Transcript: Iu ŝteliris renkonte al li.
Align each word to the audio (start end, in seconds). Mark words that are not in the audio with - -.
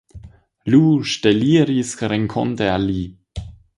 Iu 0.71 0.79
ŝteliris 1.11 1.91
renkonte 2.15 2.71
al 2.77 2.89
li. 2.93 2.99